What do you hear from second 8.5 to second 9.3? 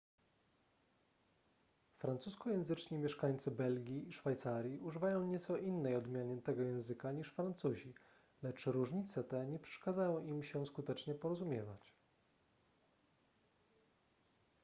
różnice